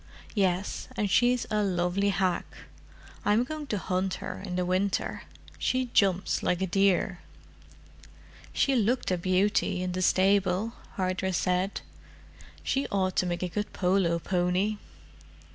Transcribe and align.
"Yes—and 0.33 1.11
she's 1.11 1.45
a 1.51 1.61
lovely 1.61 2.09
hack. 2.09 2.45
I'm 3.23 3.43
going 3.43 3.67
to 3.67 3.77
hunt 3.77 4.15
her 4.15 4.41
in 4.43 4.55
the 4.55 4.65
winter: 4.65 5.25
she 5.59 5.91
jumps 5.93 6.41
like 6.41 6.59
a 6.59 6.65
deer." 6.65 7.19
"She 8.51 8.75
looked 8.75 9.11
a 9.11 9.17
beauty, 9.19 9.83
in 9.83 9.91
the 9.91 10.01
stable," 10.01 10.73
Hardress 10.95 11.37
said. 11.37 11.81
"She 12.63 12.87
ought 12.87 13.15
to 13.17 13.27
make 13.27 13.43
a 13.43 13.47
good 13.47 13.73
polo 13.73 14.17
pony." 14.17 14.77